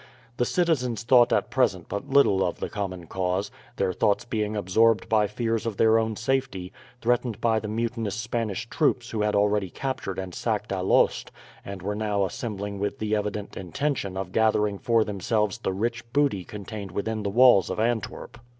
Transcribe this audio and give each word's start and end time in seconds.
The 0.37 0.45
citizens 0.45 1.03
thought 1.03 1.31
at 1.31 1.51
present 1.51 1.87
but 1.87 2.09
little 2.09 2.43
of 2.43 2.59
the 2.59 2.69
common 2.71 3.05
cause, 3.05 3.51
their 3.75 3.93
thoughts 3.93 4.25
being 4.25 4.55
absorbed 4.55 5.07
by 5.07 5.27
fears 5.27 5.67
of 5.67 5.77
their 5.77 5.99
own 5.99 6.15
safety, 6.15 6.73
threatened 7.01 7.39
by 7.39 7.59
the 7.59 7.67
mutinous 7.67 8.15
Spanish 8.15 8.67
troops 8.67 9.11
who 9.11 9.21
had 9.21 9.35
already 9.35 9.69
captured 9.69 10.17
and 10.17 10.33
sacked 10.33 10.71
Alost, 10.71 11.31
and 11.63 11.83
were 11.83 11.93
now 11.93 12.25
assembling 12.25 12.79
with 12.79 12.97
the 12.97 13.15
evident 13.15 13.55
intention 13.55 14.17
of 14.17 14.31
gathering 14.31 14.79
for 14.79 15.03
themselves 15.03 15.59
the 15.59 15.71
rich 15.71 16.11
booty 16.13 16.43
contained 16.45 16.89
within 16.89 17.21
the 17.21 17.29
walls 17.29 17.69
of 17.69 17.79
Antwerp. 17.79 18.39